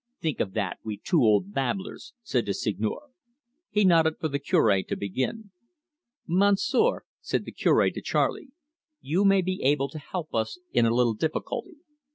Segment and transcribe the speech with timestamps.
[0.19, 3.09] "Think of that we two old babblers!" said the Seigneur.
[3.69, 5.51] He nodded for the Cure to begin.
[6.27, 8.47] "Monsieur," said the Cure to Charley,
[8.99, 11.75] "you maybe able to help us in a little difficulty.